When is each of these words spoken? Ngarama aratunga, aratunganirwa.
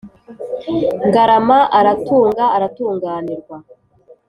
Ngarama 1.07 1.59
aratunga, 1.79 2.43
aratunganirwa. 2.55 3.57